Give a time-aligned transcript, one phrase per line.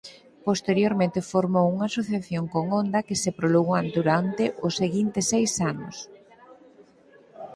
[0.47, 5.95] Posteriormente formou unha asociación con Honda que se prolongou durante os seguintes seis anos.